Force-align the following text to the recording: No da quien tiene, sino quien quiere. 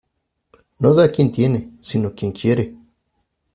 No 0.79 0.95
da 0.95 1.11
quien 1.11 1.31
tiene, 1.31 1.73
sino 1.79 2.15
quien 2.15 2.31
quiere. 2.31 2.75